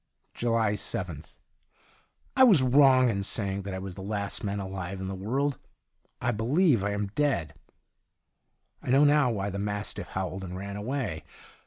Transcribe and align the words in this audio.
Julij 0.33 0.73
Ilk.— 0.79 1.25
I 2.35 2.43
was 2.43 2.63
wrong 2.63 3.11
in 3.11 3.21
saying 3.21 3.61
that 3.61 3.73
I 3.75 3.77
Avas 3.77 3.93
the 3.93 4.01
last 4.01 4.43
man 4.43 4.59
alive 4.59 4.99
in 4.99 5.07
the 5.07 5.13
world. 5.13 5.59
I 6.19 6.31
believe 6.31 6.83
I 6.83 6.89
am 6.89 7.09
dead. 7.13 7.53
I 8.81 8.89
know 8.89 9.03
now 9.03 9.29
why 9.29 9.51
the 9.51 9.59
mastiff 9.59 10.07
howled 10.07 10.43
and 10.43 10.57
ran 10.57 10.75
away. 10.75 11.23